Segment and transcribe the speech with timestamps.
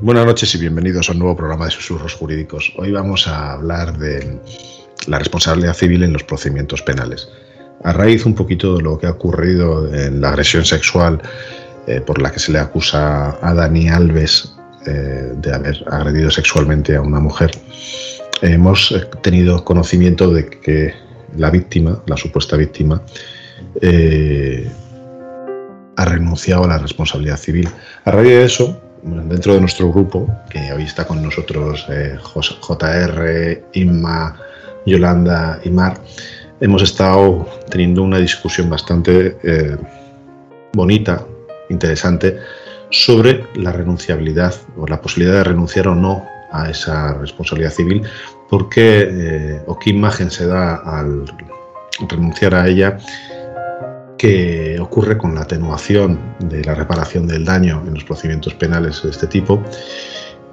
[0.00, 2.72] Buenas noches y bienvenidos a un nuevo programa de Susurros Jurídicos.
[2.76, 4.40] Hoy vamos a hablar de
[5.06, 7.28] la responsabilidad civil en los procedimientos penales.
[7.84, 11.22] A raíz un poquito de lo que ha ocurrido en la agresión sexual
[11.86, 16.96] eh, por la que se le acusa a Dani Alves eh, de haber agredido sexualmente
[16.96, 17.52] a una mujer,
[18.42, 20.92] hemos tenido conocimiento de que
[21.36, 23.00] la víctima, la supuesta víctima,
[23.80, 24.68] eh,
[25.96, 27.68] ha renunciado a la responsabilidad civil.
[28.04, 33.62] A raíz de eso, dentro de nuestro grupo, que hoy está con nosotros eh, JR,
[33.74, 34.36] Inma,
[34.86, 36.00] Yolanda y Mar,
[36.60, 39.76] hemos estado teniendo una discusión bastante eh,
[40.72, 41.24] bonita,
[41.68, 42.38] interesante,
[42.90, 48.02] sobre la renunciabilidad o la posibilidad de renunciar o no a esa responsabilidad civil,
[48.48, 51.24] porque eh, o qué imagen se da al
[52.08, 52.98] renunciar a ella
[54.24, 59.10] que ocurre con la atenuación de la reparación del daño en los procedimientos penales de
[59.10, 59.62] este tipo.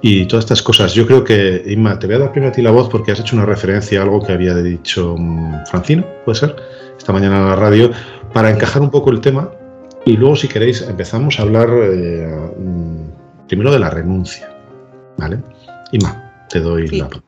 [0.02, 0.92] Y todas estas cosas.
[0.92, 3.20] Yo creo que, Inma, te voy a dar primero a ti la voz porque has
[3.20, 6.56] hecho una referencia a algo que había dicho mm, Francino, puede ser,
[6.98, 7.90] esta mañana en la radio,
[8.34, 9.50] para encajar un poco el tema.
[10.04, 14.54] Y luego, si queréis, empezamos a hablar eh, mm, primero de la renuncia.
[15.16, 15.38] ¿Vale?
[15.92, 17.22] Inma, te doy la voz.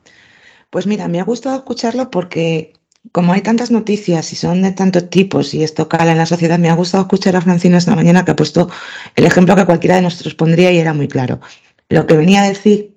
[0.68, 2.74] Pues mira, me ha gustado escucharlo porque
[3.12, 6.58] como hay tantas noticias y son de tantos tipos y esto cala en la sociedad,
[6.58, 8.70] me ha gustado escuchar a Francina esta mañana que ha puesto
[9.14, 11.40] el ejemplo que cualquiera de nosotros pondría y era muy claro.
[11.88, 12.94] Lo que venía a decir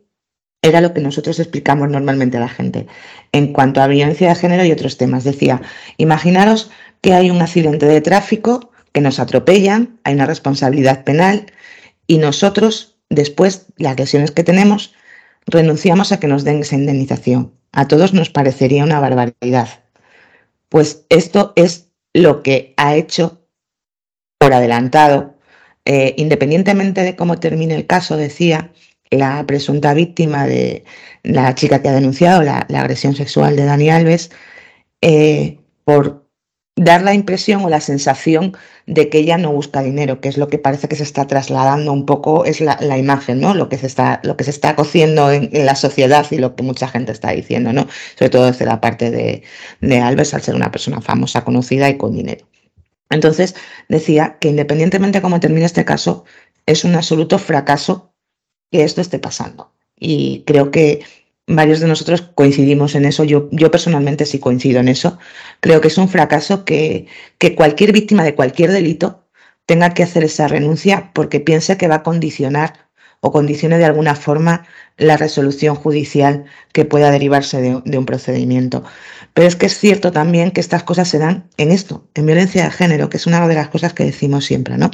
[0.62, 2.88] era lo que nosotros explicamos normalmente a la gente
[3.32, 5.24] en cuanto a violencia de género y otros temas.
[5.24, 5.62] Decía,
[5.98, 11.46] imaginaros que hay un accidente de tráfico, que nos atropellan, hay una responsabilidad penal
[12.08, 14.96] y nosotros, después, las lesiones que tenemos,
[15.46, 17.54] renunciamos a que nos den esa indemnización.
[17.72, 19.68] A todos nos parecería una barbaridad.
[20.70, 23.48] Pues esto es lo que ha hecho
[24.40, 25.36] por adelantado,
[25.86, 28.72] eh, independientemente de cómo termine el caso, decía
[29.10, 30.84] la presunta víctima de
[31.23, 34.32] la chica que ha denunciado la, agresión sexual de Dani Alves,
[35.02, 36.27] eh, por
[36.77, 38.55] dar la impresión o la sensación
[38.86, 41.92] de que ella no busca dinero, que es lo que parece que se está trasladando
[41.92, 43.55] un poco, es la, imagen, ¿no?
[43.55, 46.64] Lo que se está, lo que se está cociendo en, la sociedad y lo que
[46.64, 47.87] mucha gente está diciendo, ¿no?
[48.17, 49.43] Sobre todo desde la parte de,
[49.82, 52.45] de al ser una persona famosa, conocida y con dinero.
[53.10, 53.55] Entonces,
[53.89, 56.26] decía que independientemente de cómo termine este caso,
[56.67, 58.14] es un absoluto fracaso
[58.71, 59.73] que esto esté pasando.
[59.99, 61.04] Y creo que
[61.48, 65.18] varios de nosotros coincidimos en eso, yo, yo personalmente sí coincido en eso.
[65.62, 69.26] Creo que es un fracaso que, que cualquier víctima de cualquier delito
[69.66, 72.88] tenga que hacer esa renuncia porque piense que va a condicionar
[73.22, 74.66] o condicione de alguna forma
[74.98, 78.84] la resolución judicial que pueda derivarse de, de, un procedimiento.
[79.34, 82.66] Pero es que es cierto también que estas cosas se dan en esto, en violencia
[82.66, 84.92] de género, que es una de las cosas que decimos siempre, ¿no?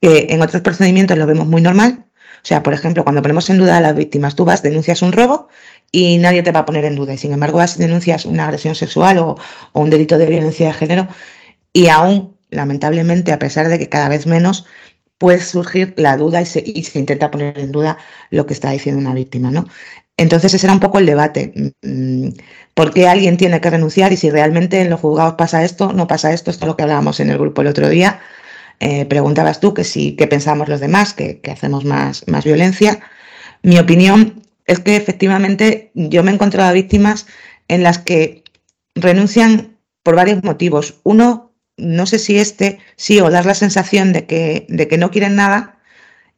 [0.00, 2.06] Que en otros procedimientos lo vemos muy normal.
[2.42, 5.12] O sea, por ejemplo, cuando ponemos en duda a las víctimas, tú vas, denuncias un
[5.12, 5.48] robo
[5.92, 7.14] y nadie te va a poner en duda.
[7.14, 9.36] Y sin embargo, vas denuncias una agresión sexual o,
[9.72, 11.08] un delito de violencia de género
[11.72, 14.66] y aún, lamentablemente, a pesar de que cada vez menos,
[15.18, 16.64] puede surgir la duda y se,
[16.94, 17.98] intenta poner en duda
[18.30, 19.66] lo que está diciendo una víctima, ¿no?
[20.16, 21.52] Entonces ese era un poco el debate.
[21.82, 22.30] Mm,
[22.74, 26.06] ¿Por qué alguien tiene que renunciar y si realmente en los juzgados pasa esto, no
[26.08, 26.50] pasa esto?
[26.50, 28.20] Esto es lo que hablábamos en el grupo el otro día.
[28.84, 32.98] Eh, preguntabas tú que si, qué pensamos los demás, que, que hacemos más, más violencia.
[33.62, 37.28] Mi opinión es que efectivamente yo me he encontrado víctimas
[37.68, 38.42] en las que
[38.96, 40.98] renuncian por varios motivos.
[41.04, 45.12] Uno, no sé si este, sí, o dar la sensación de que, de que no
[45.12, 45.78] quieren nada,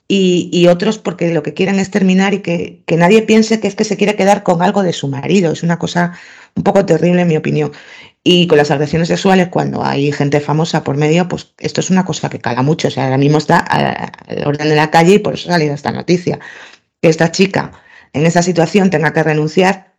[0.06, 3.74] y, otros porque lo que quieren es terminar y que, que, nadie piense que es
[3.74, 5.50] que se quiere quedar con algo de su marido.
[5.50, 6.12] Es una cosa
[6.54, 7.72] un poco terrible, en mi opinión.
[8.26, 12.06] Y con las agresiones sexuales, cuando hay gente famosa por medio, pues esto es una
[12.06, 12.88] cosa que cala mucho.
[12.88, 15.74] O sea, ahora mismo está al orden de la calle y por eso ha salido
[15.74, 16.40] esta noticia.
[17.02, 17.72] Esta chica
[18.14, 19.92] en esa situación tenga que renunciar,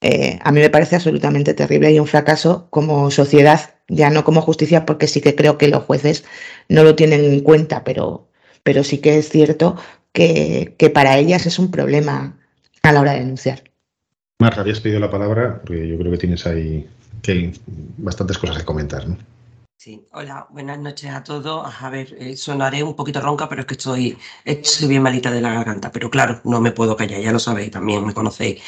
[0.00, 4.40] eh, a mí me parece absolutamente terrible y un fracaso como sociedad, ya no como
[4.40, 6.24] justicia, porque sí que creo que los jueces
[6.68, 8.26] no lo tienen en cuenta, pero,
[8.62, 9.76] pero sí que es cierto
[10.12, 12.38] que, que para ellas es un problema
[12.82, 13.62] a la hora de denunciar.
[14.40, 16.88] Marta, habías pedido la palabra, porque yo creo que tienes ahí
[17.22, 17.52] que
[17.98, 19.16] bastantes cosas que comentar, ¿no?
[19.76, 21.72] Sí, hola, buenas noches a todos.
[21.80, 25.40] A ver, eh, sonaré un poquito ronca, pero es que estoy, estoy bien malita de
[25.40, 25.92] la garganta.
[25.92, 28.60] Pero claro, no me puedo callar, ya lo sabéis, también me conocéis.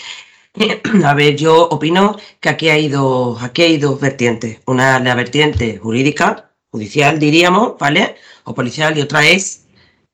[1.05, 4.61] A ver, yo opino que aquí hay dos, aquí hay dos vertientes.
[4.67, 8.17] Una es la vertiente jurídica, judicial diríamos, ¿vale?
[8.45, 9.67] O policial, y otra es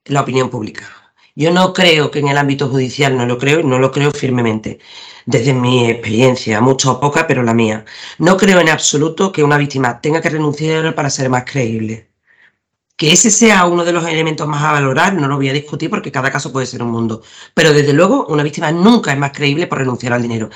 [0.07, 1.06] la opinión pública.
[1.37, 4.11] Yo no creo que en el ámbito judicial, no lo creo, y no lo creo
[4.11, 4.81] firmemente
[5.27, 7.85] desde mi experiencia, mucho o poca, pero la mía.
[8.19, 12.09] No creo en absoluto que una víctima tenga que renunciar para ser más creíble.
[12.97, 15.91] Que ese sea uno de los elementos más a valorar, no lo voy a discutir
[15.91, 17.23] porque cada caso puede ser un mundo.
[17.53, 20.49] Pero desde luego, una víctima nunca es más creíble por renunciar al dinero.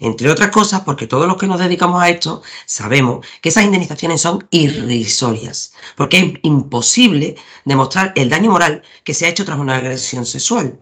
[0.00, 4.22] Entre otras cosas, porque todos los que nos dedicamos a esto sabemos que esas indemnizaciones
[4.22, 5.74] son irrisorias.
[5.94, 10.80] Porque es imposible demostrar el daño moral que se ha hecho tras una agresión sexual.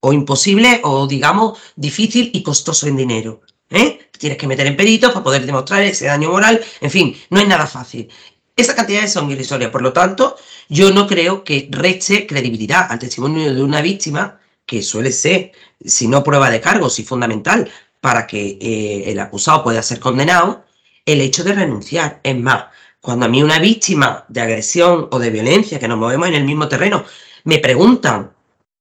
[0.00, 3.40] O imposible, o digamos, difícil y costoso en dinero.
[3.70, 4.10] ¿eh?
[4.18, 6.60] Tienes que meter en peritos para poder demostrar ese daño moral.
[6.80, 8.08] En fin, no es nada fácil.
[8.56, 9.70] Esas cantidades son irrisorias.
[9.70, 10.36] Por lo tanto,
[10.68, 15.52] yo no creo que reste credibilidad al testimonio de una víctima, que suele ser,
[15.84, 17.70] si no prueba de cargo, si fundamental
[18.00, 20.64] para que eh, el acusado pueda ser condenado,
[21.06, 22.20] el hecho de renunciar.
[22.22, 22.64] Es más,
[23.00, 26.44] cuando a mí una víctima de agresión o de violencia, que nos movemos en el
[26.44, 27.04] mismo terreno,
[27.44, 28.32] me preguntan,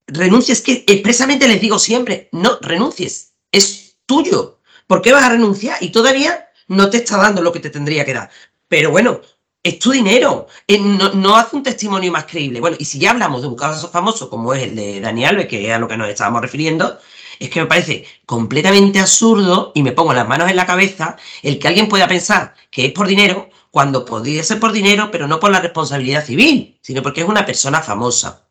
[0.08, 4.60] renuncies, que expresamente les digo siempre, no renuncies, es tuyo.
[4.88, 5.78] ¿Por qué vas a renunciar?
[5.82, 8.30] Y todavía no te está dando lo que te tendría que dar.
[8.68, 9.22] Pero bueno,
[9.64, 10.48] es tu dinero.
[10.68, 12.60] Eh, no, hace un testimonio más creíble.
[12.60, 15.48] Bueno, y si ya hablamos de un caso famoso como es el de Dani Alves,
[15.48, 17.00] que es a lo que nos estábamos refiriendo,
[17.40, 21.60] es que me parece completamente absurdo y me pongo las manos en la cabeza el
[21.60, 25.40] que alguien pueda pensar que es por dinero cuando podría ser por dinero, pero no
[25.40, 28.46] por la responsabilidad civil, sino porque es una persona famosa.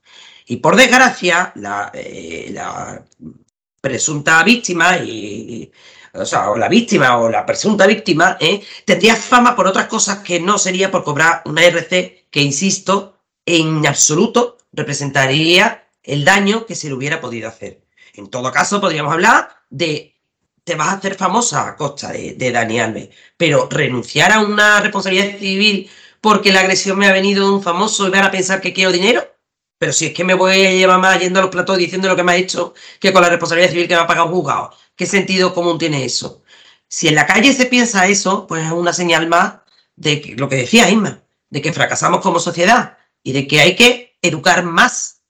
[0.46, 2.54] Y por desgracia, la, eh,
[3.80, 5.70] presunta víctima y,
[6.12, 8.62] o sea, o la víctima o la presunta víctima, ¿eh?
[8.84, 13.86] tendría fama por otras cosas que no sería por cobrar una RC que, insisto, en
[13.86, 17.82] absoluto representaría el daño que se le hubiera podido hacer.
[18.14, 20.16] En todo caso, podríamos hablar de
[20.64, 24.80] te vas a hacer famosa a costa de, de Dani Alves, pero renunciar a una
[24.80, 25.90] responsabilidad civil
[26.20, 28.92] porque la agresión me ha venido de un famoso y van a pensar que quiero
[28.92, 29.26] dinero,
[29.78, 32.16] pero si es que me voy a llevar más yendo a los platos diciendo lo
[32.16, 34.70] que me ha hecho que con la responsabilidad civil que me ha pagado un juzgado.
[35.00, 36.42] ¿Qué sentido común tiene eso?
[36.86, 39.54] Si en la calle se piensa eso, pues es una señal más
[39.96, 44.18] de lo que decía Isma, de que fracasamos como sociedad y de que hay que
[44.20, 45.22] educar más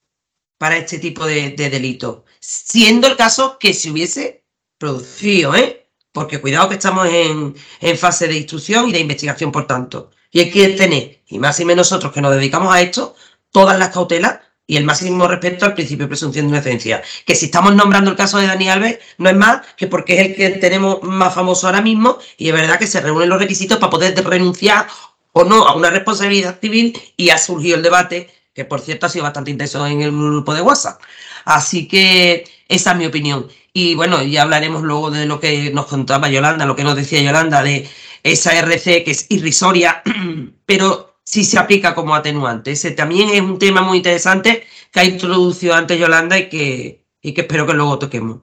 [0.58, 2.22] para este tipo de, de delitos.
[2.40, 4.43] Siendo el caso que se hubiese
[4.76, 5.87] producido, ¿eh?
[6.11, 10.11] Porque cuidado que estamos en, en fase de instrucción y de investigación, por tanto.
[10.32, 13.14] Y hay que tener, y más y menos nosotros que nos dedicamos a esto,
[13.52, 14.40] todas las cautelas
[14.70, 17.02] y el máximo respeto al principio de presunción de inocencia.
[17.26, 20.28] Que si estamos nombrando el caso de Dani Alves, no es más que porque es
[20.28, 23.78] el que tenemos más famoso ahora mismo y es verdad que se reúnen los requisitos
[23.78, 24.87] para poder renunciar
[25.32, 29.08] o no a una responsabilidad civil y ha surgido el debate, que por cierto ha
[29.08, 31.02] sido bastante intenso en el grupo de WhatsApp.
[31.44, 33.49] Así que esa es mi opinión.
[33.73, 37.20] Y bueno, ya hablaremos luego de lo que nos contaba Yolanda, lo que nos decía
[37.20, 37.90] Yolanda de
[38.23, 40.05] esa RC que es irrisoria,
[40.64, 42.72] pero si se aplica como atenuante.
[42.72, 47.32] Ese también es un tema muy interesante que ha introducido antes Yolanda y que, y
[47.32, 48.40] que espero que luego toquemos.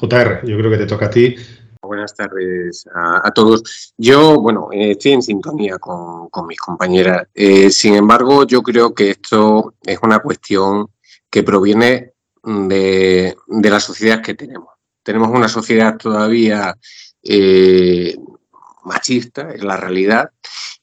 [0.00, 1.36] JR, yo creo que te toca a ti.
[1.82, 3.92] Buenas tardes a, todos.
[3.98, 7.28] Yo, bueno, estoy en sintonía con, mis compañeras.
[7.34, 10.86] Eh, sin embargo, yo creo que esto es una cuestión
[11.28, 14.68] que proviene de, la sociedad que tenemos.
[15.02, 16.78] Tenemos una sociedad todavía
[17.22, 18.16] eh,
[18.84, 20.30] machista, es la realidad,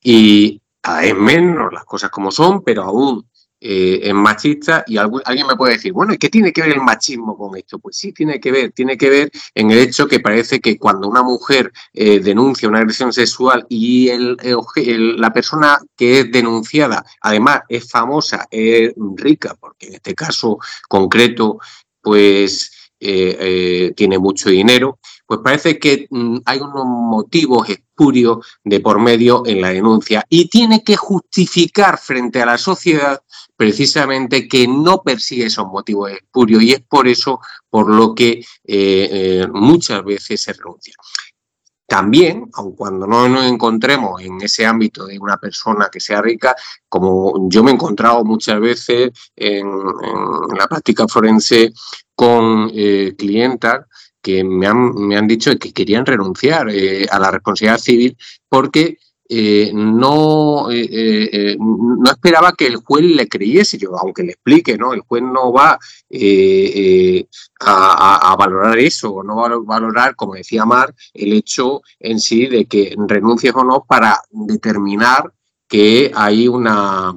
[0.03, 0.61] y
[1.03, 3.29] es menos las cosas como son, pero aún
[3.61, 6.81] eh, es machista y alguien me puede decir, bueno, ¿y qué tiene que ver el
[6.81, 7.77] machismo con esto?
[7.79, 11.09] Pues sí, tiene que ver, tiene que ver en el hecho que parece que cuando
[11.09, 17.89] una mujer eh, denuncia una agresión sexual y la persona que es denunciada además es
[17.89, 21.59] famosa, es rica, porque en este caso concreto,
[22.01, 28.99] pues eh, tiene mucho dinero, pues parece que mm, hay unos motivos espurios de por
[28.99, 33.21] medio en la denuncia y tiene que justificar frente a la sociedad
[33.55, 38.43] precisamente que no persigue esos motivos espurios y es por eso por lo que eh,
[38.65, 40.95] eh, muchas veces se renuncia.
[41.89, 46.55] También, aun cuando no nos encontremos en ese ámbito de una persona que sea rica,
[46.87, 49.67] como yo me he encontrado muchas veces en,
[50.55, 51.73] la práctica forense
[52.19, 53.85] con eh, clientas
[54.21, 58.17] que me han, me han dicho que querían renunciar eh, a la responsabilidad civil
[58.49, 58.97] porque
[59.29, 64.91] eh, no, eh, no esperaba que el juez le creyese, yo, aunque le explique, ¿no?
[64.91, 65.79] El juez no va
[67.61, 72.65] a, valorar eso, no va a valorar, como decía Mar, el hecho en sí de
[72.65, 75.31] que renuncies o no para determinar
[75.69, 77.13] que hay una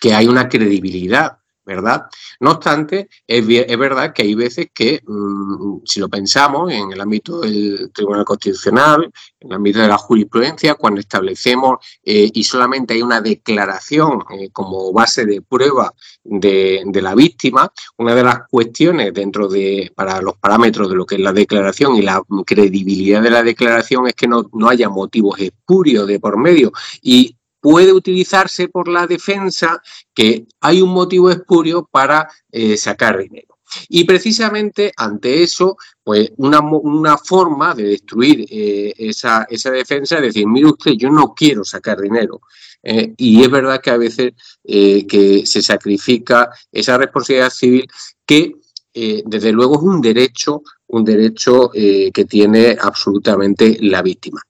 [0.00, 2.06] que hay una credibilidad ¿verdad?
[2.40, 7.40] No obstante, es, verdad que hay veces que, mm, si lo pensamos en el ámbito
[7.40, 13.02] del Tribunal Constitucional, en el ámbito de la jurisprudencia, cuando establecemos eh, y solamente hay
[13.02, 15.92] una declaración eh, como base de prueba
[16.22, 21.16] de, la víctima, una de las cuestiones dentro de, para los parámetros de lo que
[21.16, 25.38] es la declaración y la credibilidad de la declaración es que no, no haya motivos
[25.38, 31.88] espurios de por medio y puede utilizarse por la defensa que hay un motivo espurio
[31.90, 33.56] para eh, sacar dinero.
[33.88, 40.22] Y precisamente ante eso, pues una, una forma de destruir eh, esa, esa, defensa es
[40.24, 42.42] decir, mire usted, yo no quiero sacar dinero.
[42.82, 47.88] Eh, y es verdad que a veces que se sacrifica esa responsabilidad civil
[48.26, 48.56] que
[49.24, 54.42] desde luego es un derecho, un derecho que tiene absolutamente la víctima.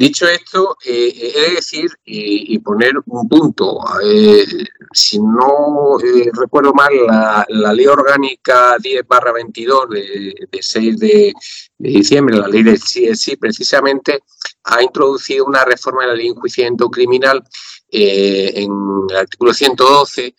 [0.00, 3.80] Dicho esto, eh, he de decir y, poner un punto.
[4.02, 4.46] Eh,
[4.94, 11.34] si no eh, recuerdo mal, la, ley orgánica 10 barra 22 de, 6 de,
[11.76, 14.22] diciembre, la ley del CSI, precisamente
[14.64, 17.44] ha introducido una reforma de la ley de enjuiciamiento criminal
[17.90, 18.72] en
[19.10, 20.34] el artículo 112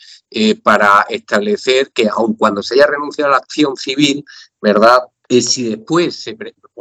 [0.64, 4.26] para establecer que aun cuando se haya renunciado a la acción civil,
[4.60, 5.04] ¿verdad?
[5.40, 6.36] si después se,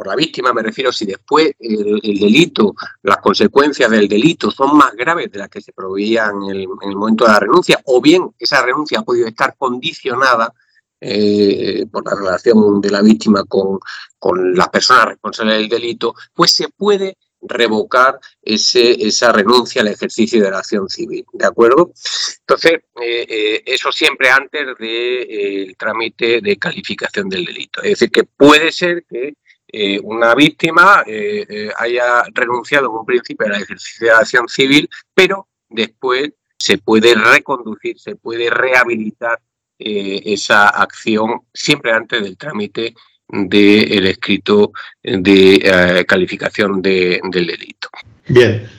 [0.07, 5.31] la víctima me refiero, si después el, delito, las consecuencias del delito son más graves
[5.31, 8.99] de las que se proveían en el, momento de la renuncia, o bien esa renuncia
[8.99, 10.53] ha podido estar condicionada
[10.99, 13.79] eh, por la relación de la víctima con,
[14.19, 20.43] con las personas responsables del delito, pues se puede revocar ese, esa renuncia al ejercicio
[20.43, 21.25] de la acción civil.
[21.33, 21.91] ¿De acuerdo?
[22.39, 27.81] Entonces, eh, eh, eso siempre antes del de, el trámite de calificación del delito.
[27.81, 29.33] Es decir, que puede ser que
[29.73, 34.19] eh, una víctima eh, eh, haya renunciado en un principio a la ejercicio de la
[34.19, 39.39] acción civil, pero después se puede reconducir, se puede rehabilitar
[39.83, 42.93] esa acción siempre antes del trámite
[43.27, 47.89] del escrito de calificación del delito.
[48.27, 48.69] Bien,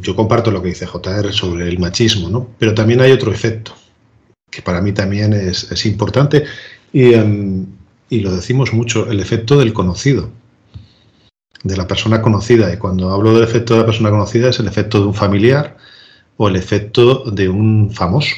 [0.00, 2.48] yo comparto lo que dice JR sobre el machismo, ¿no?
[2.58, 3.76] pero también hay otro efecto
[4.50, 6.44] que para mí también es, es importante
[6.92, 7.66] y em,
[8.08, 10.30] y lo decimos mucho, el efecto del conocido,
[11.62, 12.72] de la persona conocida.
[12.72, 15.76] Y cuando hablo del efecto de la persona conocida es el efecto de un familiar
[16.36, 18.34] o el efecto de un famoso.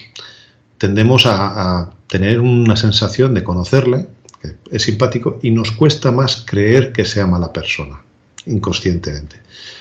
[0.78, 4.06] Tendemos a, tener una sensación de conocerle,
[4.40, 8.00] que es simpático, y nos cuesta más creer que sea mala persona,
[8.46, 9.36] inconscientemente.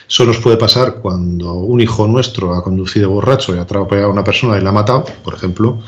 [0.09, 4.11] Eso nos puede pasar cuando un hijo nuestro ha conducido borracho y ha atropellado a
[4.11, 5.81] una persona y la ha matado, por ejemplo,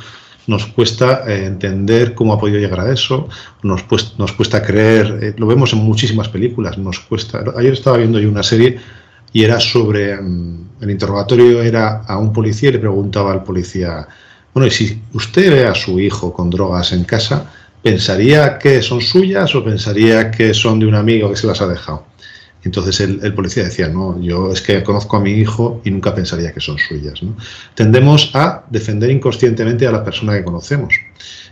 [0.50, 3.30] nos cuesta eh, entender cómo ha podido llegar a eso,
[3.62, 3.86] nos,
[4.18, 7.44] nos cuesta creer, eh, lo vemos en muchísimas películas, nos cuesta.
[7.56, 8.80] Ayer estaba viendo yo una serie
[9.32, 14.08] y era sobre, mm, el interrogatorio era a un policía y le preguntaba al policía,
[14.52, 17.46] bueno, y si usted ve a su hijo con drogas en casa,
[17.84, 21.68] ¿pensaría que son suyas o pensaría que son de un amigo que se las ha
[21.68, 22.06] dejado?
[22.64, 26.54] Entonces el, policía decía, no, yo es que conozco a mi hijo y nunca pensaría
[26.54, 27.22] que son suyas.
[27.74, 30.94] Tendemos a defender inconscientemente a la persona que conocemos.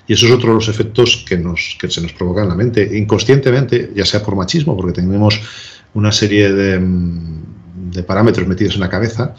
[0.06, 2.56] Y eso es otro de los efectos que, nos, que se nos provoca en la
[2.56, 2.98] mente.
[2.98, 5.40] Inconscientemente, ya sea por machismo, porque tenemos
[5.94, 9.34] una serie de, de parámetros metidos en la cabeza,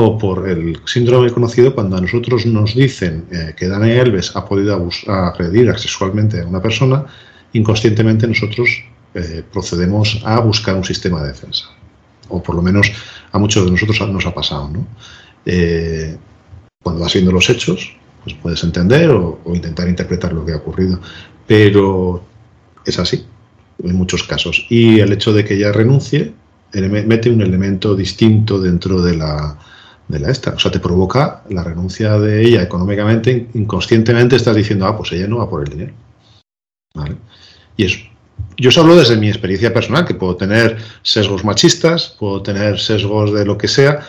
[0.00, 4.44] o por el síndrome conocido cuando a nosotros nos dicen eh, que Dani Elves ha
[4.44, 7.04] podido agredir sexualmente a una persona,
[7.52, 8.84] inconscientemente nosotros
[9.14, 11.66] eh, procedemos a buscar un sistema de defensa.
[12.28, 12.92] O por lo menos
[13.32, 14.70] a muchos de nosotros nos ha pasado.
[15.46, 16.16] Eh,
[16.82, 21.00] cuando vas viendo los hechos, pues puedes entender o, intentar interpretar lo que ha ocurrido.
[21.46, 22.22] Pero
[22.84, 23.26] es así,
[23.82, 24.66] en muchos casos.
[24.68, 26.34] Y el hecho de que ella renuncie
[26.72, 29.58] mete un elemento distinto dentro de la,
[30.08, 30.50] de la esta.
[30.50, 35.26] O sea, te provoca la renuncia de ella económicamente, inconscientemente estás diciendo, ah, pues ella
[35.26, 35.92] no va por el dinero.
[36.94, 37.16] ¿Vale?
[37.76, 37.98] Y es
[38.56, 43.32] yo os hablo desde mi experiencia personal, que puedo tener sesgos machistas, puedo tener sesgos
[43.32, 44.00] de lo que sea,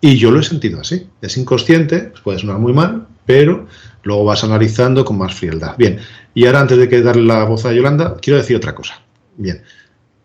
[0.00, 1.08] y yo lo he sentido así.
[1.20, 3.66] Es inconsciente, puede sonar muy mal, pero
[4.04, 5.76] luego vas analizando con más frialdad.
[5.76, 5.98] Bien,
[6.34, 9.00] y ahora antes de que darle la voz a Yolanda, quiero decir otra cosa.
[9.36, 9.62] Bien,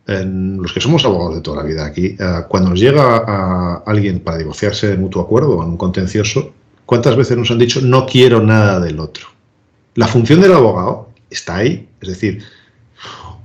[0.06, 4.20] los que somos abogados de toda la vida aquí, eh, cuando nos llega a alguien
[4.20, 6.54] para divorciarse de mutuo acuerdo o en un contencioso,
[6.86, 9.28] ¿cuántas veces nos han dicho no quiero nada del otro?
[9.96, 12.44] La función del abogado está ahí, es decir,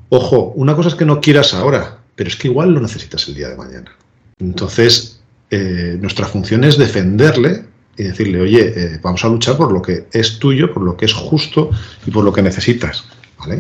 [0.09, 3.35] Ojo, una cosa es que no quieras ahora, pero es que igual lo necesitas el
[3.35, 3.91] día de mañana.
[4.39, 5.21] Entonces,
[5.51, 7.65] eh, nuestra función es defenderle
[7.97, 11.07] y decirle, oye, eh, vamos a luchar por lo que es tuyo, por lo que
[11.07, 11.71] es justo
[12.07, 13.05] y por lo que necesitas.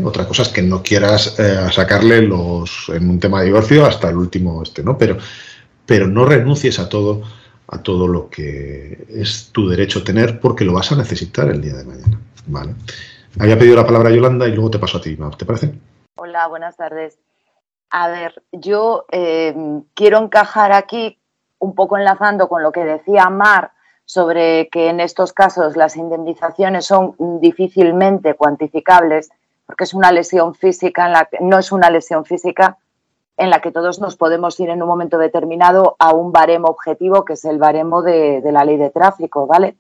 [0.05, 4.11] Otra cosa es que no quieras eh, sacarle los en un tema de divorcio hasta
[4.11, 4.99] el último este, ¿no?
[4.99, 5.17] Pero,
[5.85, 7.23] pero no renuncies a todo,
[7.69, 11.75] a todo lo que es tu derecho tener porque lo vas a necesitar el día
[11.75, 12.19] de mañana.
[12.47, 12.75] ¿vale?
[13.39, 15.73] Había pedido la palabra Yolanda y luego te paso a ti, ¿te parece?
[16.19, 17.19] Hola, buenas tardes.
[17.91, 19.55] A ver, yo eh,
[19.93, 21.21] quiero encajar aquí
[21.59, 23.73] un poco enlazando con lo que decía Mar
[24.07, 29.29] sobre que en estos casos las indemnizaciones son difícilmente cuantificables
[29.67, 32.79] porque es una lesión física en la que no es una lesión física
[33.37, 37.27] en la que todos nos podemos ir en un momento determinado a un baremo objetivo,
[37.27, 39.77] que es el baremo de, la ley de tráfico, ¿vale?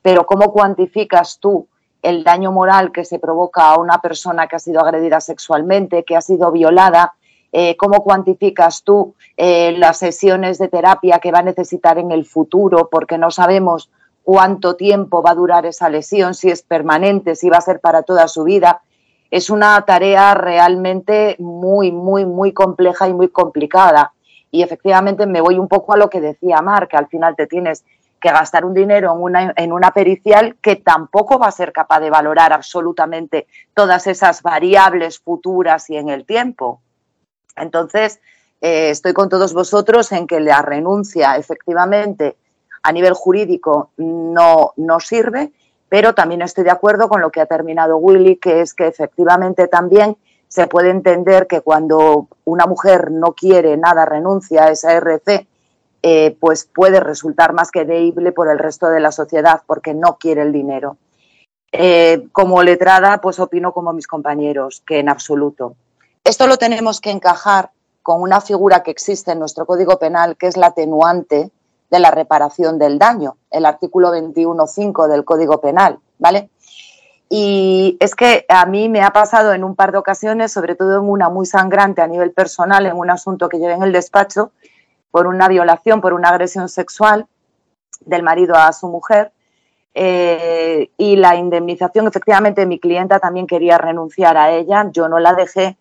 [0.00, 1.66] Pero ¿cómo cuantificas tú
[2.02, 6.16] el daño moral que se provoca a una persona que ha sido agredida sexualmente, que
[6.16, 7.14] ha sido violada?
[7.52, 12.26] Eh, ¿Cómo cuantificas tú eh, las sesiones de terapia que va a necesitar en el
[12.26, 12.88] futuro?
[12.90, 13.90] Porque no sabemos
[14.22, 18.02] cuánto tiempo va a durar esa lesión, si es permanente, si va a ser para
[18.02, 18.82] toda su vida
[19.32, 24.12] es una tarea realmente muy, muy, muy compleja y muy complicada.
[24.50, 27.46] Y efectivamente me voy un poco a lo que decía Mar, que al final te
[27.46, 27.82] tienes
[28.22, 32.00] que gastar un dinero en una, en una pericial que tampoco va a ser capaz
[32.00, 36.80] de valorar absolutamente todas esas variables futuras y en el tiempo.
[37.56, 38.20] Entonces,
[38.60, 42.36] eh, estoy con todos vosotros en que la renuncia efectivamente
[42.82, 45.52] a nivel jurídico no, no sirve
[45.92, 49.68] pero también estoy de acuerdo con lo que ha terminado Willy, que es que efectivamente
[49.68, 50.16] también
[50.48, 55.46] se puede entender que cuando una mujer no quiere nada, renuncia a esa RC,
[56.02, 60.18] eh, pues puede resultar más que deíble por el resto de la sociedad porque no
[60.18, 60.96] quiere el dinero.
[61.70, 65.76] Eh, como letrada, pues opino como mis compañeros, que en absoluto.
[66.24, 67.70] Esto lo tenemos que encajar
[68.02, 71.50] con una figura que existe en nuestro Código Penal, que es la atenuante
[71.90, 76.50] de la reparación del daño, el artículo 21.5 del Código Penal, ¿vale?
[77.28, 80.98] Y es que a mí me ha pasado en un par de ocasiones, sobre todo
[80.98, 84.52] en una muy sangrante a nivel personal, en un asunto que llevé en el despacho,
[85.12, 87.26] por una violación, por una agresión sexual
[88.00, 89.30] del marido a su mujer.
[89.94, 95.34] Eh, y la indemnización, efectivamente, mi clienta también quería renunciar a ella, yo no la
[95.34, 95.76] dejé.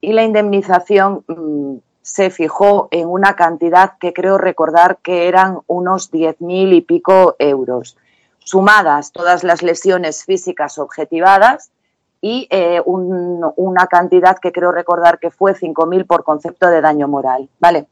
[0.00, 6.10] Y la indemnización mm, se fijó en una cantidad que creo recordar que eran unos
[6.10, 7.98] 10.000 y pico euros,
[8.38, 11.70] sumadas todas las lesiones físicas objetivadas
[12.22, 17.48] y eh, una cantidad que creo recordar que fue 5.000 por concepto de daño moral.
[17.58, 17.86] Vale.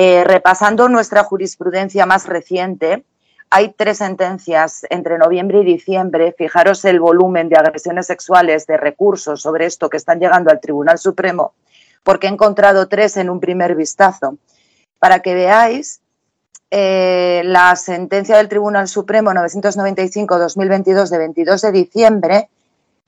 [0.00, 3.04] Eh, repasando nuestra jurisprudencia más reciente,
[3.50, 6.34] hay tres sentencias entre noviembre y diciembre.
[6.38, 10.98] Fijaros el volumen de agresiones sexuales, de recursos sobre esto que están llegando al Tribunal
[10.98, 11.54] Supremo
[12.08, 14.38] porque he encontrado tres en un primer vistazo.
[14.98, 16.00] Para que veáis,
[16.70, 22.48] eh, la sentencia del Tribunal Supremo 995-2022 de 22 de diciembre,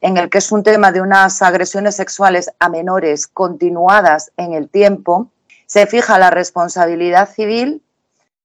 [0.02, 4.68] en el que es un tema de unas agresiones sexuales a menores continuadas en el
[4.68, 5.30] tiempo,
[5.70, 7.80] se fija la responsabilidad civil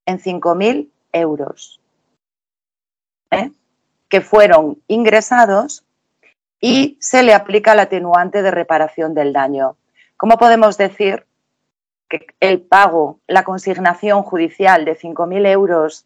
[0.06, 1.82] en 5.000 euros,
[3.32, 3.50] ¿eh?
[4.10, 5.84] que fueron ingresados
[6.62, 9.76] y se le aplica el atenuante de reparación del daño.
[10.18, 11.26] ¿Cómo podemos decir
[12.10, 16.06] que el pago, la consignación judicial de 5.000 euros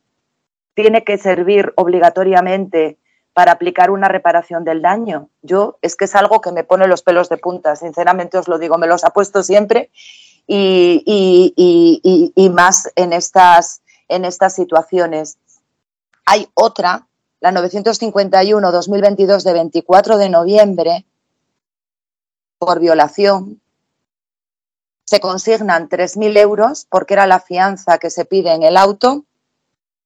[0.74, 2.98] tiene que servir obligatoriamente
[3.34, 5.28] para aplicar una reparación del daño?
[5.42, 8.58] Yo es que es algo que me pone los pelos de punta, sinceramente os lo
[8.58, 9.90] digo, me los ha puesto siempre
[10.50, 15.38] y, más en estas, en estas situaciones.
[16.26, 17.08] Hay otra,
[17.40, 21.06] la 951-2022 de 24 de noviembre,
[22.58, 23.62] por violación,
[25.06, 29.26] se consignan 3.000 euros porque era la fianza que se pide en el auto,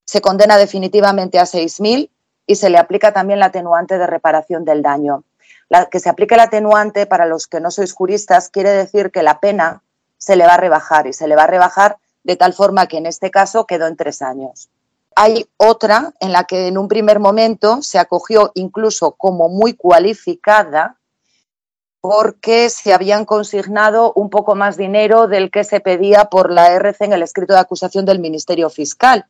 [0.06, 2.10] se condena definitivamente a 6.000
[2.46, 5.24] y se le aplica también la atenuante de reparación del daño.
[5.70, 9.24] La, que se aplique el atenuante, para los que no sois juristas, quiere decir que
[9.24, 9.82] la pena
[10.24, 12.98] se le va a rebajar y se le va a rebajar de tal forma que
[12.98, 14.70] en este caso quedó en tres años.
[15.18, 20.96] Hay otra en la que en un primer momento se acogió incluso como muy cualificada
[22.00, 27.04] porque se habían consignado un poco más dinero del que se pedía por la RC
[27.04, 29.26] en el escrito de acusación del Ministerio Fiscal.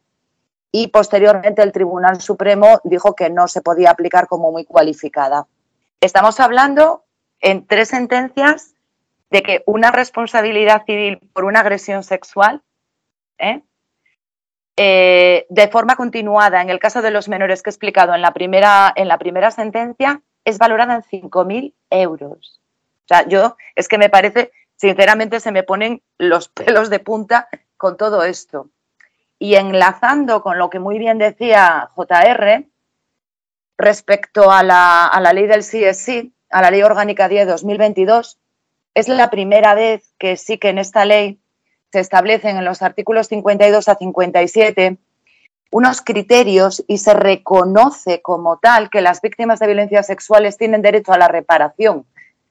[0.71, 5.47] Y posteriormente el Tribunal Supremo dijo que no se podía aplicar como muy cualificada.
[6.01, 7.03] Estamos hablando
[7.41, 8.72] en tres sentencias
[9.33, 12.61] de que una responsabilidad civil por una agresión sexual,
[13.39, 13.63] ¿eh?
[14.77, 18.31] Eh, de forma continuada, en el caso de los menores que he explicado en la
[18.31, 22.61] primera, en la primera sentencia, es valorada en 5.000 euros.
[23.05, 27.47] O sea, yo es que me parece, sinceramente, se me ponen los pelos de punta
[27.75, 28.69] con todo esto.
[29.39, 32.67] Y enlazando con lo que muy bien decía JR
[33.79, 38.37] respecto a la, a la ley del CSI, a la Ley Orgánica 10 2022,
[38.93, 41.39] es la primera vez que sí que en esta ley
[41.91, 44.97] se establecen en los artículos 52 a 57
[45.71, 51.13] unos criterios y se reconoce como tal que las víctimas de violencias sexuales tienen derecho
[51.13, 52.05] a la reparación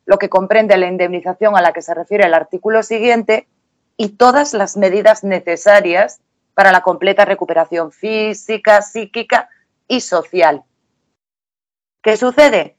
[0.04, 3.46] lo que comprende la indemnización a la que se refiere el artículo siguiente
[3.96, 6.20] y todas las medidas necesarias
[6.54, 9.48] para la completa recuperación física, psíquica
[9.86, 10.64] y social.
[12.02, 12.76] ¿Qué sucede?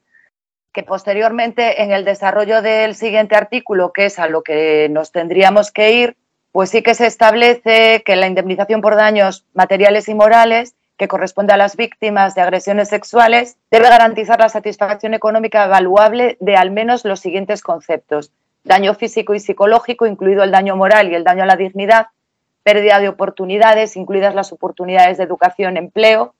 [0.74, 5.70] Que posteriormente en el desarrollo del siguiente artículo, que es a lo que nos tendríamos
[5.70, 6.16] que ir,
[6.50, 11.52] pues sí que se establece que la indemnización por daños materiales y morales que corresponde
[11.52, 17.04] a las víctimas de agresiones sexuales debe garantizar la satisfacción económica evaluable de al menos
[17.04, 18.32] los siguientes conceptos.
[18.64, 22.08] Daño físico y psicológico, incluido el daño moral y el daño a la dignidad,
[22.64, 26.34] pérdida de oportunidades, incluidas las oportunidades de educación, empleo,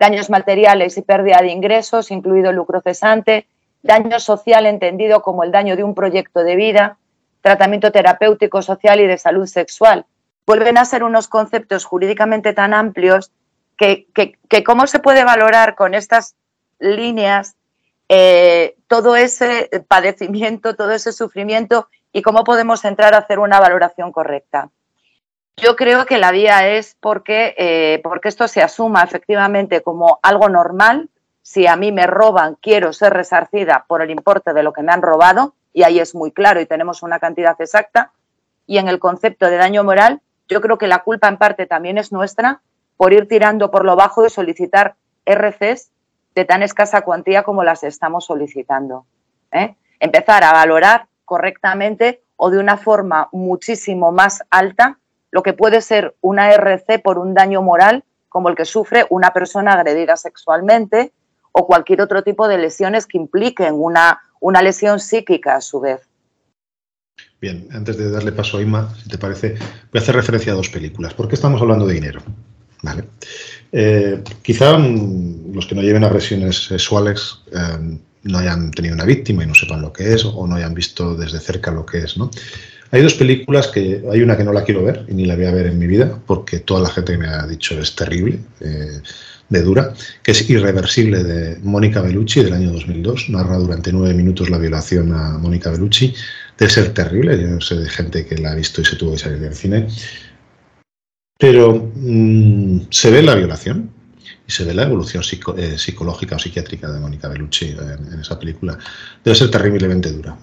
[0.00, 3.46] daños materiales y pérdida de ingresos, incluido el lucro cesante,
[3.88, 6.98] daño social entendido como el daño de un proyecto de vida,
[7.40, 10.04] tratamiento terapéutico, social y de salud sexual.
[10.46, 13.32] Vuelven a ser unos conceptos jurídicamente tan amplios
[13.78, 14.06] que,
[14.64, 16.36] cómo se puede valorar con estas
[16.78, 17.56] líneas
[18.10, 24.12] eh, todo ese padecimiento, todo ese sufrimiento y cómo podemos entrar a hacer una valoración
[24.12, 24.70] correcta.
[25.56, 30.48] Yo creo que la vía es porque, eh, porque esto se asuma efectivamente como algo
[30.48, 31.08] normal.
[31.48, 34.92] Si a mí me roban, quiero ser resarcida por el importe de lo que me
[34.92, 38.12] han robado, y ahí es muy claro y tenemos una cantidad exacta.
[38.66, 41.96] Y en el concepto de daño moral, yo creo que la culpa en parte también
[41.96, 42.60] es nuestra
[42.98, 45.90] por ir tirando por lo bajo y solicitar RCs
[46.34, 49.06] de tan escasa cuantía como las estamos solicitando.
[49.50, 49.74] ¿eh?
[50.00, 54.98] Empezar a valorar correctamente o de una forma muchísimo más alta
[55.30, 59.32] lo que puede ser una RC por un daño moral como el que sufre una
[59.32, 61.14] persona agredida sexualmente
[61.52, 66.00] o cualquier otro tipo de lesiones que impliquen una, una lesión psíquica a su vez.
[67.40, 70.56] Bien, antes de darle paso a Ima, si te parece, voy a hacer referencia a
[70.56, 71.14] dos películas.
[71.14, 72.20] ¿Por qué estamos hablando de dinero?
[72.82, 73.04] Vale.
[73.72, 79.44] Eh, quizá mm, los que no lleven agresiones sexuales eh, no hayan tenido una víctima
[79.44, 82.16] y no sepan lo que es o no hayan visto desde cerca lo que es,
[82.16, 82.30] ¿no?
[82.90, 85.44] Hay dos películas que hay una que no la quiero ver y ni la voy
[85.44, 89.00] a ver en mi vida porque toda la gente me ha dicho es terrible, eh,
[89.48, 93.30] de dura, que es Irreversible de Mónica Bellucci del año 2002.
[93.30, 96.14] Narra durante nueve minutos la violación a Mónica Bellucci.
[96.58, 99.18] De ser terrible, yo sé de gente que la ha visto y se tuvo que
[99.18, 99.86] salir del cine.
[101.38, 103.90] Pero mm, se ve la violación,
[104.48, 105.22] y se ve la evolución
[105.58, 108.78] eh, psicológica o psiquiátrica de Mónica Bellucci en, esa película.
[109.22, 110.36] Debe ser terriblemente dura.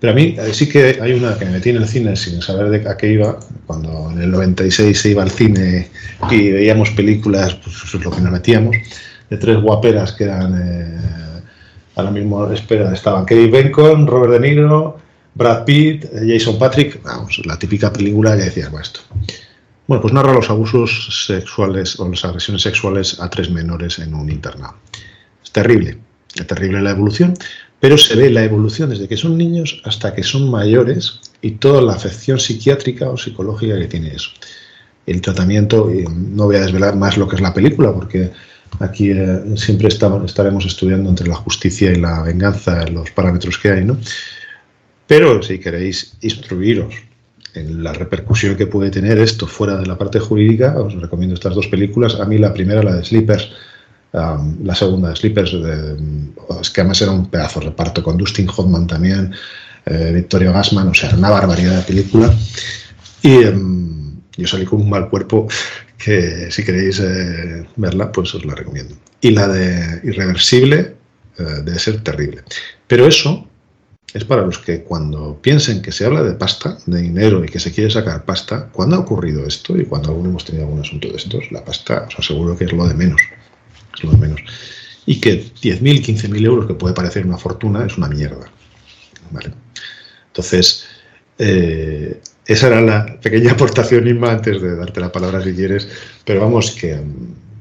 [0.00, 2.40] Pero a mí eh, sí que hay una que me metí en el cine sin
[2.40, 5.90] saber de a qué iba, cuando en el 96 se iba al cine
[6.30, 8.76] y veíamos películas, pues eso es lo que nos metíamos,
[9.28, 11.42] de tres guaperas que eran eh,
[11.96, 14.98] a la misma espera, estaban Kevin Bacon, Robert De Niro,
[15.34, 19.00] Brad Pitt, Jason Patrick, vamos, la típica película que decías, bueno, esto.
[19.86, 24.30] Bueno, pues narra los abusos sexuales o las agresiones sexuales a tres menores en un
[24.30, 24.76] internado.
[25.42, 25.98] Es terrible,
[26.34, 27.34] es terrible la evolución,
[27.80, 31.82] pero se ve la evolución desde que son niños hasta que son mayores y toda
[31.82, 34.30] la afección psiquiátrica o psicológica que tiene eso.
[35.06, 38.30] El tratamiento, y no voy a desvelar más lo que es la película, porque
[38.80, 43.70] aquí eh, siempre estamos, estaremos estudiando entre la justicia y la venganza los parámetros que
[43.70, 43.98] hay, ¿no?
[45.06, 46.94] Pero si queréis instruiros
[47.54, 51.68] la repercusión que puede tener esto fuera de la parte jurídica, os recomiendo estas dos
[51.68, 52.18] películas.
[52.18, 53.50] A mí la primera, la de Sleepers,
[54.12, 55.52] la segunda de Sleepers,
[56.60, 59.32] es que además era un pedazo de reparto con Dustin Hoffman también,
[59.86, 62.34] eh, Victorio Gassman, o sea, una barbaridad de película.
[63.22, 65.48] Y em, yo salí con un mal cuerpo
[65.98, 68.94] que si queréis eh, verla, pues os la recomiendo.
[69.20, 70.96] Y la de Irreversible
[71.38, 72.42] eh, debe ser terrible.
[72.86, 73.48] Pero eso
[74.14, 77.58] es para los que cuando piensen que se habla de pasta, de dinero y que
[77.58, 81.08] se quiere sacar pasta, ¿cuándo ha ocurrido esto y cuando alguno hemos tenido algún asunto
[81.08, 81.50] de estos?
[81.50, 83.20] La pasta, os aseguro que es lo de menos.
[83.92, 84.40] Es lo de menos.
[85.04, 88.46] Y que 10.000, 15.000 euros, que puede parecer una fortuna, es una mierda.
[90.28, 90.86] Entonces,
[91.36, 95.88] eh, esa era la pequeña aportación, Inma, antes de darte la palabra si quieres,
[96.24, 97.00] pero vamos, que,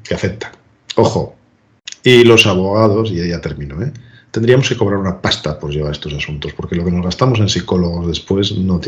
[0.04, 0.52] que afecta.
[0.98, 1.36] Ojo.
[2.04, 3.92] Y los abogados, y ya termino, ¿eh?
[4.34, 7.48] Tendríamos que cobrar una pasta por llevar estos asuntos, porque lo que nos gastamos en
[7.48, 8.82] psicólogos después no,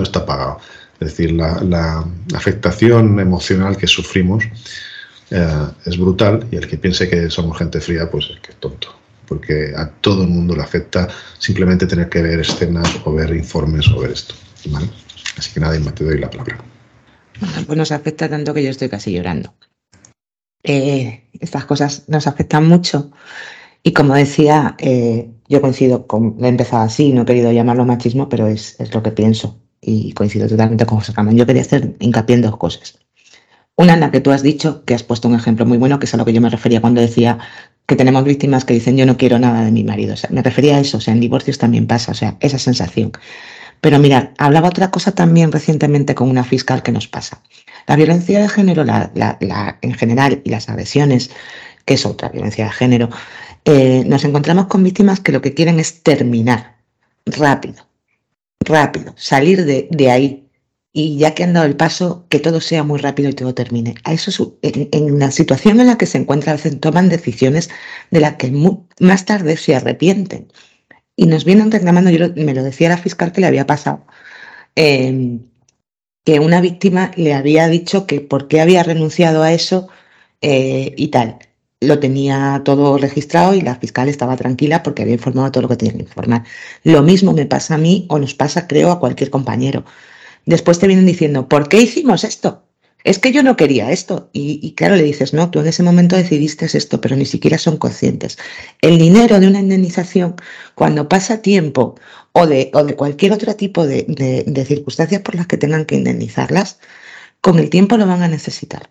[0.00, 0.58] está pagado.
[1.00, 4.44] Es decir, la, afectación emocional que sufrimos
[5.32, 8.56] eh, es brutal y el que piense que somos gente fría, pues es que es
[8.58, 8.94] tonto,
[9.26, 13.88] porque a todo el mundo le afecta simplemente tener que ver escenas o ver informes
[13.88, 14.36] o ver esto.
[15.36, 16.58] Así que nada, Inma, te doy la palabra.
[17.66, 19.52] Pues nos afecta tanto que yo estoy casi llorando.
[20.62, 23.10] Eh, estas cosas nos afectan mucho
[23.82, 28.28] y como decía, eh, yo coincido con, he empezado así, no he querido llamarlo machismo,
[28.28, 31.36] pero es, lo que pienso y coincido totalmente con José Ramón.
[31.36, 32.98] Yo quería hacer hincapié en dos cosas.
[33.76, 36.04] Una en la que tú has dicho, que has puesto un ejemplo muy bueno, que
[36.04, 37.38] es a lo que yo me refería cuando decía
[37.86, 40.14] que tenemos víctimas que dicen yo no quiero nada de mi marido.
[40.14, 42.58] O sea, me refería a eso, o sea, en divorcios también pasa, o sea, esa
[42.58, 43.12] sensación.
[43.80, 47.40] Pero mira, hablaba otra cosa también recientemente con una fiscal que nos pasa.
[47.86, 51.30] La violencia de género, la, la, en general, y las agresiones,
[51.86, 53.08] que es otra violencia de género,
[53.64, 56.78] eh, nos encontramos con víctimas que lo que quieren es terminar
[57.26, 57.86] rápido,
[58.60, 60.46] rápido, salir de, ahí.
[60.92, 63.94] Y ya que han dado el paso, que todo sea muy rápido y todo termine.
[64.04, 67.70] A eso en, en la situación en la que se encuentran, toman decisiones
[68.10, 68.52] de las que
[68.98, 70.48] más tarde se arrepienten.
[71.16, 74.04] Y nos vienen reclamando, yo me lo decía la fiscal que le había pasado,
[74.74, 75.38] eh,
[76.24, 79.88] que una víctima le había dicho que por qué había renunciado a eso
[80.40, 81.38] eh, y tal.
[81.80, 85.76] Lo tenía todo registrado y la fiscal estaba tranquila porque había informado todo lo que
[85.76, 86.44] tenía que informar.
[86.84, 89.84] Lo mismo me pasa a mí o nos pasa, creo, a cualquier compañero.
[90.46, 92.64] Después te vienen diciendo, ¿por qué hicimos esto?
[93.02, 94.28] Es que yo no quería esto.
[94.32, 97.78] Y, claro, le dices, no, tú en ese momento decidiste esto, pero ni siquiera son
[97.78, 98.38] conscientes.
[98.82, 100.36] El dinero de una indemnización,
[100.74, 101.94] cuando pasa tiempo
[102.32, 104.04] o de, o de cualquier otro tipo de,
[104.46, 106.78] de circunstancias por las que tengan que indemnizarlas,
[107.40, 108.88] con el tiempo lo van a necesitar.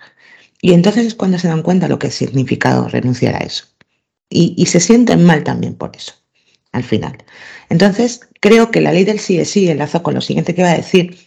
[0.61, 3.65] Y entonces es cuando se dan cuenta lo que ha significado renunciar a eso.
[4.29, 6.13] Y, se sienten mal también por eso,
[6.71, 7.17] al final.
[7.69, 10.71] Entonces, creo que la ley del sí es sí, enlazo con lo siguiente que va
[10.71, 11.17] a decir,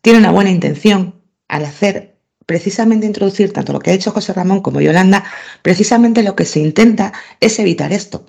[0.00, 4.62] tiene una buena intención al hacer precisamente introducir tanto lo que ha hecho José Ramón
[4.62, 5.24] como Yolanda,
[5.60, 8.26] precisamente lo que se intenta es evitar esto.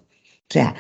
[0.50, 0.76] O sea,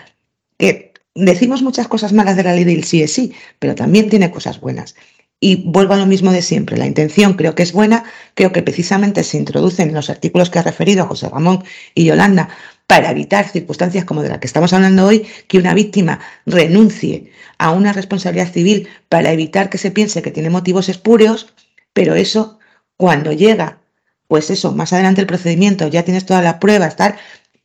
[0.58, 4.32] que decimos muchas cosas malas de la ley del sí es sí, pero también tiene
[4.32, 4.96] cosas buenas.
[5.44, 6.78] Y vuelvo a lo mismo de siempre.
[6.78, 10.60] La intención creo que es buena, creo que precisamente se introducen en los artículos que
[10.60, 12.48] ha referido José Ramón y Yolanda
[12.88, 17.72] para evitar circunstancias como de la que estamos hablando hoy, que una víctima renuncie a
[17.72, 21.54] una responsabilidad civil para evitar que se piense que tiene motivos espurios,
[21.92, 22.58] pero eso
[22.96, 23.82] cuando llega,
[24.30, 27.16] pues eso, más adelante el procedimiento, ya tienes todas las pruebas, tal,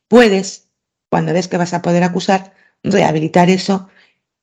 [0.09, 0.67] puedes,
[1.09, 2.51] cuando ves que vas a poder acusar,
[2.83, 3.87] rehabilitar eso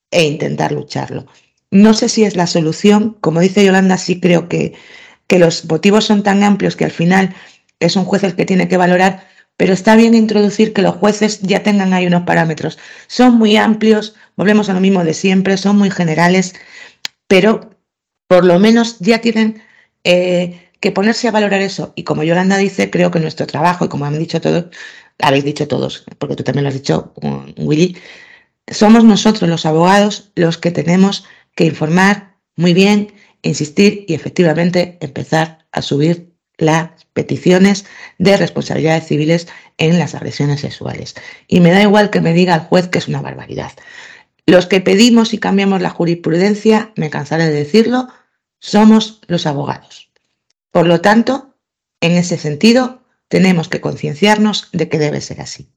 [0.09, 1.27] e intentar lucharlo.
[1.71, 4.73] No sé si es la solución, como dice Yolanda, sí creo que,
[5.27, 7.35] que los motivos son tan amplios que al final
[7.79, 9.27] es un juez el que tiene que valorar,
[9.57, 12.77] pero está bien introducir que los jueces ya tengan ahí unos parámetros.
[13.07, 16.53] Son muy amplios, volvemos a lo mismo de siempre, son muy generales,
[17.27, 17.71] pero
[18.27, 19.61] por lo menos ya tienen
[20.03, 21.91] eh, que ponerse a valorar eso.
[21.95, 24.65] Y como Yolanda dice, creo que nuestro trabajo, y como han dicho todos,
[25.19, 27.13] habéis dicho todos, porque tú también lo has dicho,
[27.57, 27.97] Willy,
[28.69, 31.25] somos nosotros los abogados los que tenemos
[31.57, 37.85] que informar muy bien, insistir y efectivamente empezar a subir las peticiones
[38.19, 41.15] de responsabilidades civiles en las agresiones sexuales.
[41.47, 43.71] Y me da igual que me diga el juez que es una barbaridad.
[44.45, 48.07] Los que pedimos y cambiamos la jurisprudencia, me cansaré de decirlo,
[48.59, 50.11] somos los abogados.
[50.69, 51.55] Por lo tanto,
[52.01, 55.69] en ese sentido, tenemos que concienciarnos de que debe ser así.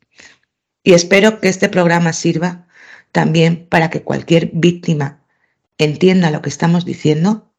[0.83, 2.67] Y espero que este programa sirva
[3.13, 5.20] también para que cualquier víctima
[5.81, 7.53] entienda lo que estamos diciendo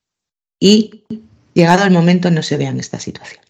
[0.60, 1.04] y,
[1.54, 3.44] llegado el momento, no se vea en esta situación.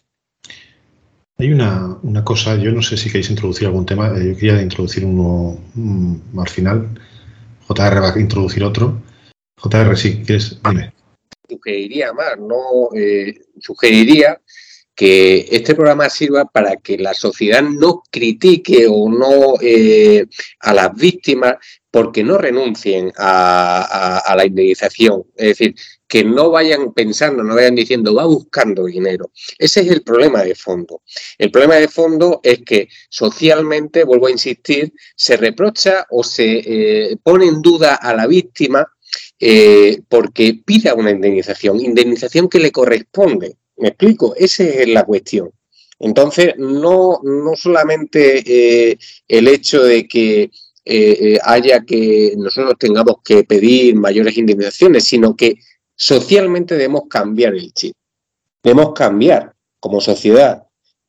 [1.38, 4.62] Hay una, una cosa, yo no sé si queréis introducir algún tema, eh, yo quería
[4.62, 6.88] introducir uno um, al final,
[7.68, 9.02] JR va a introducir otro.
[9.56, 10.58] JR, sí, ¿quieres?
[10.62, 10.92] Dime.
[11.48, 14.40] Sugeriría más, no eh, sugeriría
[14.94, 20.26] que este programa sirva para que la sociedad no critique o no eh,
[20.60, 21.56] a las víctimas
[21.90, 25.24] porque no renuncien a, la indemnización.
[25.36, 25.74] Es decir,
[26.08, 29.30] que no vayan pensando, no vayan diciendo, va buscando dinero.
[29.58, 31.02] Ese es el problema de fondo.
[31.36, 37.16] El problema de fondo es que socialmente, vuelvo a insistir, se reprocha o se eh,
[37.22, 38.86] pone en duda a la víctima
[39.38, 43.56] eh, porque pida una indemnización, indemnización que le corresponde.
[43.82, 44.32] ¿Me explico?
[44.36, 45.50] Esa es la cuestión.
[45.98, 50.52] Entonces, no, no solamente eh, el hecho de que
[50.84, 55.56] eh, haya que nosotros tengamos que pedir mayores indemnizaciones, sino que
[55.96, 57.96] socialmente debemos cambiar el chip.
[58.62, 60.62] Debemos cambiar como sociedad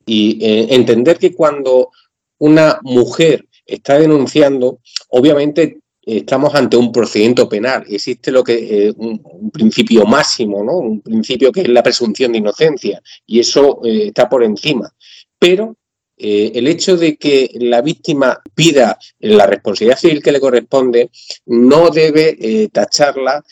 [0.04, 1.92] y eh, entender que cuando
[2.40, 7.84] una mujer está denunciando, obviamente estamos ante un procedimiento penal.
[7.88, 10.78] Existe lo que eh, un, principio máximo, ¿no?
[10.78, 14.92] Un principio que es la presunción de inocencia y eso eh, está por encima.
[15.40, 15.78] Pero
[16.18, 21.10] eh, el hecho de que la víctima pida la responsabilidad civil que le corresponde
[21.46, 23.44] no debe tacharla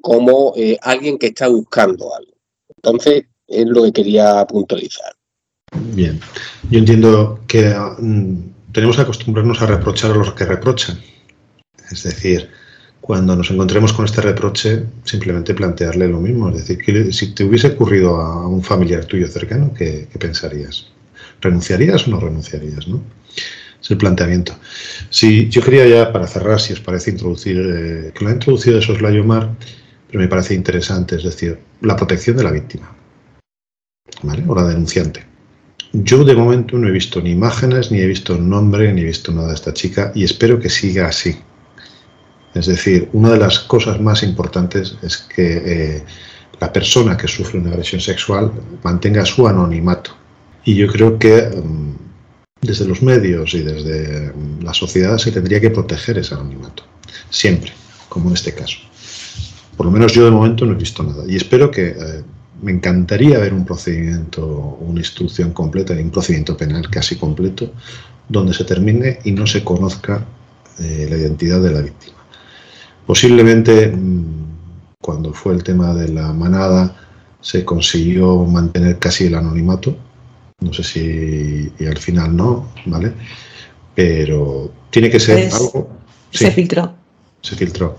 [0.00, 2.32] como alguien que está buscando algo.
[2.76, 5.12] Entonces, es lo que quería puntualizar.
[5.94, 6.20] Bien,
[6.70, 11.00] yo entiendo que um, tenemos que acostumbrarnos a reprochar a los que reprochan.
[11.90, 12.48] Es decir,
[13.04, 16.48] cuando nos encontremos con este reproche, simplemente plantearle lo mismo.
[16.48, 20.86] Es decir, que si te hubiese ocurrido a un familiar tuyo cercano, ¿qué, pensarías?
[21.42, 22.88] ¿Renunciarías o no renunciarías?
[22.88, 23.02] ¿no?
[23.82, 24.54] Es el planteamiento.
[25.10, 28.78] Si yo quería ya, para cerrar, si os parece introducir, eh, que lo ha introducido
[28.78, 29.54] eso es la Yomar,
[30.08, 32.90] pero me parece interesante, es decir, la protección de la víctima,
[34.22, 34.44] ¿vale?
[34.46, 35.26] O la denunciante.
[35.92, 39.30] yo de momento no he visto ni imágenes, ni he visto nombre, ni he visto
[39.30, 41.36] nada de esta chica y espero que siga así.
[42.54, 46.04] Es decir, una de las cosas más importantes es que eh,
[46.60, 50.12] la persona que sufre una agresión sexual mantenga su anonimato.
[50.64, 51.94] Y yo creo que mm,
[52.62, 56.84] desde los medios y desde mm, la sociedad se tendría que proteger ese anonimato.
[57.28, 57.72] Siempre,
[58.08, 58.78] como en este caso.
[59.76, 61.24] Por lo menos yo de momento no he visto nada.
[61.26, 62.22] Y espero que eh,
[62.62, 67.72] me encantaría ver un procedimiento, una instrucción completa, un procedimiento penal casi completo,
[68.28, 70.24] donde se termine y no se conozca
[70.78, 72.13] eh, la identidad de la víctima.
[73.06, 74.24] Posiblemente mm,
[75.00, 76.96] cuando fue el tema de la manada
[77.40, 79.96] se consiguió mantener casi el anonimato,
[80.60, 83.12] no sé si y al final no, ¿vale?
[83.94, 85.90] Pero tiene que ser pues, algo...
[86.30, 86.94] se filtró.
[87.42, 87.98] Se filtró.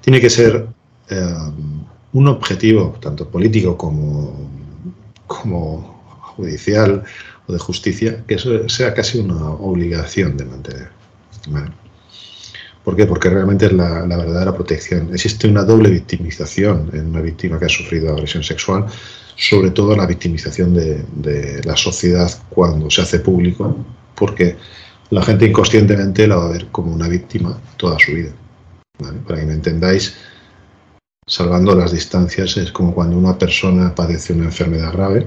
[0.00, 0.66] Tiene que ser
[1.10, 1.34] eh,
[2.12, 4.48] un objetivo, tanto político como,
[5.26, 6.00] como
[6.36, 7.04] judicial
[7.46, 10.88] o de justicia, que eso sea casi una obligación de mantener.
[12.86, 13.04] ¿Por qué?
[13.04, 15.12] Porque realmente es la, verdadera protección.
[15.12, 18.86] Existe una doble victimización en una víctima que ha sufrido agresión sexual,
[19.34, 23.76] sobre todo la victimización de, la sociedad cuando se hace público,
[24.14, 24.56] porque
[25.10, 28.30] la gente inconscientemente la va a ver como una víctima toda su vida.
[29.26, 30.14] Para que me entendáis,
[31.26, 35.26] salvando las distancias, es como cuando una persona padece una enfermedad grave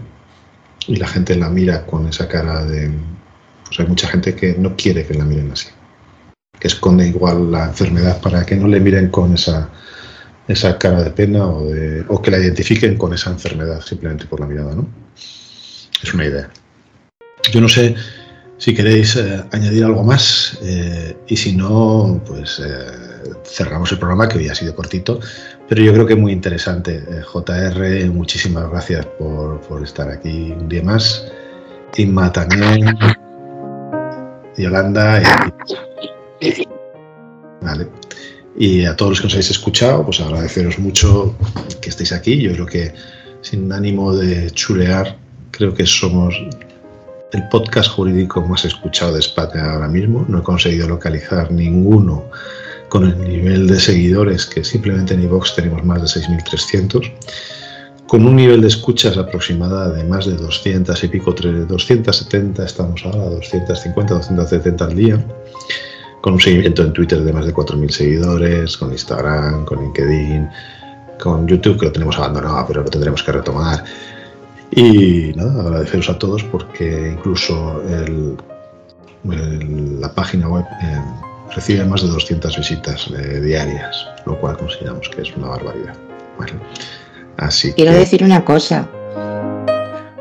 [0.88, 2.89] y la gente la mira con esa cara de...
[3.65, 5.67] Pues hay mucha gente que no quiere que la miren así,
[6.58, 9.70] que esconde igual la enfermedad para que no le miren con esa,
[10.48, 11.68] esa cara de pena o,
[12.08, 14.88] o que la identifiquen con esa enfermedad simplemente por la mirada, ¿no?
[16.02, 16.50] Es una idea.
[17.52, 17.96] Yo no sé
[18.60, 24.28] si queréis eh, añadir algo más eh, y si no, pues eh, cerramos el programa
[24.28, 25.20] que hoy ha sido cortito,
[25.68, 27.04] pero yo creo que es muy interesante.
[27.24, 31.26] JR, muchísimas gracias por, estar aquí un día más.
[31.96, 32.98] Inma también.
[34.58, 35.22] Yolanda.
[35.22, 36.18] Y,
[37.62, 37.88] vale.
[38.58, 41.36] Y a todos los que nos habéis escuchado, pues agradeceros mucho
[41.82, 42.41] que estéis aquí.
[42.41, 42.93] Yo creo que
[43.41, 45.17] sin ánimo de chulear,
[45.52, 46.36] creo que somos
[47.32, 50.25] el podcast jurídico más escuchado de España ahora mismo.
[50.28, 52.25] No he conseguido localizar ninguno
[52.89, 57.12] con el nivel de seguidores que simplemente en iVox tenemos más de 6.300,
[58.08, 63.30] con un nivel de escuchas aproximada de más de 200 y pico, 270 estamos ahora,
[63.30, 65.25] 250, 270 al día,
[66.21, 70.49] con un seguimiento en Twitter de más de 4.000 seguidores, con Instagram, con LinkedIn,
[71.21, 73.84] con YouTube que lo tenemos abandonado, pero lo tendremos que retomar.
[74.71, 77.82] Y nada, agradeceros a todos porque incluso
[79.23, 80.65] la página web...
[80.84, 81.01] Eh,
[81.55, 85.95] recibe más de 200 visitas eh, diarias, lo cual consideramos que es una barbaridad.
[87.38, 88.88] así quiero decir una cosa,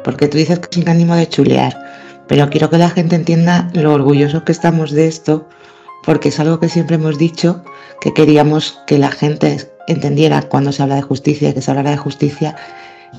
[0.04, 1.76] porque tú dices que sin ánimo de chulear,
[2.26, 5.48] pero quiero que la gente entienda lo orgullosos que estamos de esto,
[6.09, 7.62] porque es algo que siempre hemos dicho,
[8.01, 11.99] que queríamos que la gente entendiera cuando se habla de justicia, que se hablara de
[11.99, 12.57] justicia,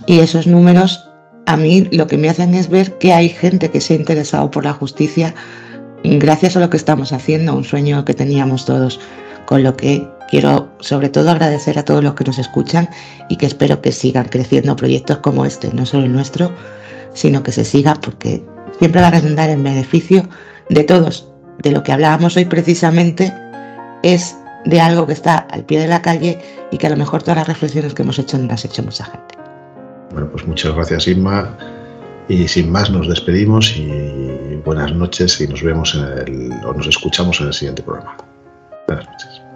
[0.08, 1.08] y esos números
[1.46, 4.50] a mí lo que me hacen es ver que hay gente que se ha interesado
[4.50, 5.36] por la justicia
[6.04, 9.00] gracias a lo que estamos haciendo, un sueño que teníamos todos,
[9.46, 12.90] con lo que quiero sobre todo agradecer a todos los que nos escuchan
[13.30, 16.52] y que espero que sigan creciendo proyectos como este, no solo el nuestro,
[17.14, 18.44] sino que se siga porque
[18.80, 20.28] siempre va a redundar en beneficio
[20.70, 21.29] de todos.
[21.62, 23.34] De lo que hablábamos hoy precisamente
[24.04, 26.40] es de algo que está al pie de la calle
[26.72, 28.84] y que a lo mejor todas las reflexiones que hemos hecho no las ha hecho
[28.84, 29.36] mucha gente.
[30.12, 31.56] Bueno, pues muchas gracias Irma.
[32.28, 36.88] Y sin más nos despedimos y buenas noches y nos vemos en el, o nos
[36.88, 38.16] escuchamos en el siguiente programa.
[38.88, 39.39] Buenas noches.